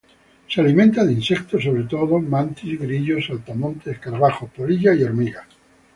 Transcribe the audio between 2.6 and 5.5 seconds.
grillos, saltamontes, escarabajos, polillas y hormigas.